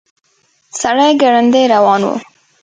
[0.79, 2.09] سړی ګړندي روان و.